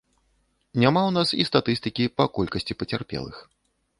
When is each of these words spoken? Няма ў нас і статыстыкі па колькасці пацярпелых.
Няма 0.83 1.01
ў 1.01 1.11
нас 1.17 1.29
і 1.43 1.45
статыстыкі 1.49 2.09
па 2.21 2.25
колькасці 2.37 2.79
пацярпелых. 2.79 3.35